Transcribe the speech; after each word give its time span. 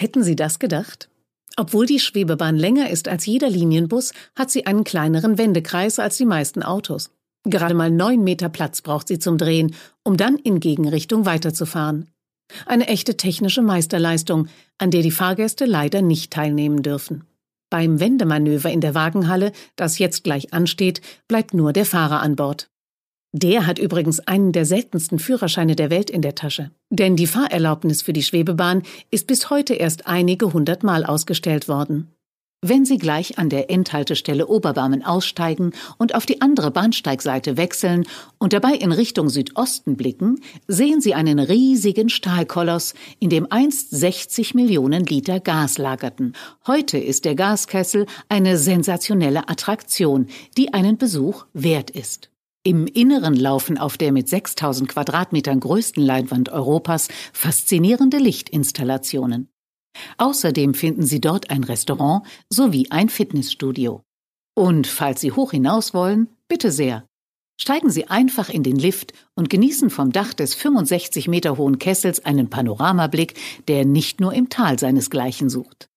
Hätten 0.00 0.22
Sie 0.22 0.36
das 0.36 0.58
gedacht? 0.58 1.10
Obwohl 1.56 1.86
die 1.86 1.98
Schwebebahn 1.98 2.56
länger 2.56 2.88
ist 2.88 3.08
als 3.08 3.26
jeder 3.26 3.50
Linienbus, 3.50 4.12
hat 4.36 4.48
sie 4.48 4.64
einen 4.64 4.84
kleineren 4.84 5.38
Wendekreis 5.38 5.98
als 5.98 6.16
die 6.16 6.24
meisten 6.24 6.62
Autos. 6.62 7.10
Gerade 7.44 7.74
mal 7.74 7.90
neun 7.90 8.22
Meter 8.22 8.48
Platz 8.48 8.80
braucht 8.80 9.08
sie 9.08 9.18
zum 9.18 9.38
Drehen, 9.38 9.74
um 10.04 10.16
dann 10.16 10.36
in 10.36 10.60
Gegenrichtung 10.60 11.26
weiterzufahren. 11.26 12.08
Eine 12.64 12.86
echte 12.86 13.16
technische 13.16 13.60
Meisterleistung, 13.60 14.46
an 14.78 14.92
der 14.92 15.02
die 15.02 15.10
Fahrgäste 15.10 15.64
leider 15.64 16.00
nicht 16.00 16.32
teilnehmen 16.32 16.82
dürfen. 16.82 17.24
Beim 17.68 17.98
Wendemanöver 17.98 18.70
in 18.70 18.80
der 18.80 18.94
Wagenhalle, 18.94 19.50
das 19.74 19.98
jetzt 19.98 20.22
gleich 20.22 20.54
ansteht, 20.54 21.00
bleibt 21.26 21.54
nur 21.54 21.72
der 21.72 21.84
Fahrer 21.84 22.22
an 22.22 22.36
Bord. 22.36 22.70
Der 23.32 23.66
hat 23.66 23.78
übrigens 23.78 24.20
einen 24.20 24.52
der 24.52 24.64
seltensten 24.64 25.18
Führerscheine 25.18 25.76
der 25.76 25.90
Welt 25.90 26.08
in 26.08 26.22
der 26.22 26.34
Tasche. 26.34 26.70
Denn 26.88 27.14
die 27.14 27.26
Fahrerlaubnis 27.26 28.00
für 28.00 28.14
die 28.14 28.22
Schwebebahn 28.22 28.82
ist 29.10 29.26
bis 29.26 29.50
heute 29.50 29.74
erst 29.74 30.06
einige 30.06 30.54
hundert 30.54 30.82
Mal 30.82 31.04
ausgestellt 31.04 31.68
worden. 31.68 32.08
Wenn 32.60 32.84
Sie 32.84 32.98
gleich 32.98 33.38
an 33.38 33.50
der 33.50 33.70
Endhaltestelle 33.70 34.48
Oberbarmen 34.48 35.04
aussteigen 35.04 35.72
und 35.96 36.16
auf 36.16 36.26
die 36.26 36.40
andere 36.40 36.72
Bahnsteigseite 36.72 37.56
wechseln 37.56 38.04
und 38.38 38.52
dabei 38.52 38.72
in 38.72 38.90
Richtung 38.90 39.28
Südosten 39.28 39.96
blicken, 39.96 40.40
sehen 40.66 41.00
Sie 41.00 41.14
einen 41.14 41.38
riesigen 41.38 42.08
Stahlkoloss, 42.08 42.94
in 43.20 43.30
dem 43.30 43.46
einst 43.52 43.90
60 43.90 44.54
Millionen 44.54 45.04
Liter 45.04 45.38
Gas 45.38 45.78
lagerten. 45.78 46.32
Heute 46.66 46.98
ist 46.98 47.26
der 47.26 47.36
Gaskessel 47.36 48.06
eine 48.28 48.56
sensationelle 48.56 49.48
Attraktion, 49.48 50.26
die 50.56 50.74
einen 50.74 50.98
Besuch 50.98 51.46
wert 51.52 51.90
ist. 51.90 52.30
Im 52.64 52.86
Inneren 52.86 53.34
laufen 53.34 53.78
auf 53.78 53.96
der 53.96 54.12
mit 54.12 54.28
6000 54.28 54.88
Quadratmetern 54.88 55.60
größten 55.60 56.02
Leinwand 56.02 56.48
Europas 56.48 57.08
faszinierende 57.32 58.18
Lichtinstallationen. 58.18 59.48
Außerdem 60.18 60.74
finden 60.74 61.04
Sie 61.04 61.20
dort 61.20 61.50
ein 61.50 61.64
Restaurant 61.64 62.26
sowie 62.50 62.88
ein 62.90 63.08
Fitnessstudio. 63.08 64.02
Und 64.54 64.86
falls 64.86 65.20
Sie 65.20 65.32
hoch 65.32 65.52
hinaus 65.52 65.94
wollen, 65.94 66.28
bitte 66.48 66.72
sehr. 66.72 67.06
Steigen 67.60 67.90
Sie 67.90 68.08
einfach 68.08 68.48
in 68.48 68.62
den 68.62 68.76
Lift 68.76 69.12
und 69.34 69.50
genießen 69.50 69.90
vom 69.90 70.12
Dach 70.12 70.32
des 70.32 70.54
65 70.54 71.26
Meter 71.26 71.56
hohen 71.56 71.78
Kessels 71.78 72.24
einen 72.24 72.50
Panoramablick, 72.50 73.34
der 73.66 73.84
nicht 73.84 74.20
nur 74.20 74.32
im 74.32 74.48
Tal 74.48 74.78
seinesgleichen 74.78 75.48
sucht. 75.48 75.88